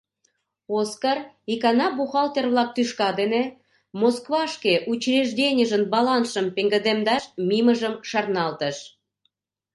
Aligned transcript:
Оскар 0.77 1.17
икана 1.53 1.87
бухгалтер-влак 1.97 2.69
тӱшка 2.75 3.09
дене 3.19 3.43
Москвашке 4.01 4.73
учрежденийын 4.91 5.83
балансшым 5.93 6.47
пеҥгыдемдаш 6.55 7.23
мийымыжым 7.47 7.93
шарналтыш. 8.09 8.77